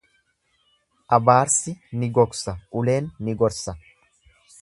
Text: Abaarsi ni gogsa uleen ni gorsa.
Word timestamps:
Abaarsi 1.17 1.75
ni 2.03 2.09
gogsa 2.17 2.53
uleen 2.81 3.13
ni 3.27 3.39
gorsa. 3.43 3.79